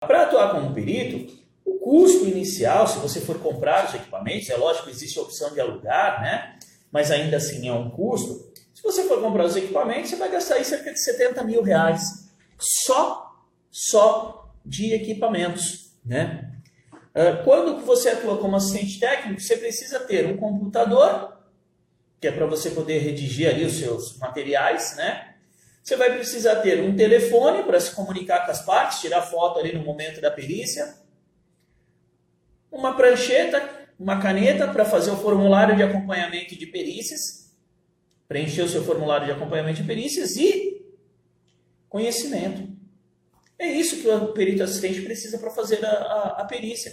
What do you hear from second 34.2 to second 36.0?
caneta para fazer o formulário de